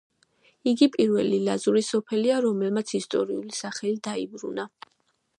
იგი 0.69 0.85
პირველი 0.93 1.41
ლაზური 1.49 1.83
სოფელია, 1.87 2.39
რომელმაც 2.45 2.93
ისტორიული 3.01 3.53
სახელი 3.57 3.95
დაიბრუნა. 4.09 4.65